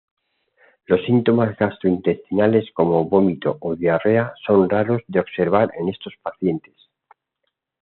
[0.87, 6.73] Los síntomas gastrointestinales como vómito o diarrea son raros de observar en estos pacientes.